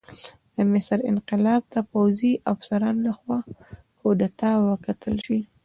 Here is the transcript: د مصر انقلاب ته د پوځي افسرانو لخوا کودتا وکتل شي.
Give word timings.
د 0.55 0.57
مصر 0.71 0.97
انقلاب 1.11 1.61
ته 1.73 1.79
د 1.83 1.87
پوځي 1.91 2.31
افسرانو 2.53 2.99
لخوا 3.07 3.37
کودتا 3.99 4.51
وکتل 4.69 5.15
شي. 5.25 5.39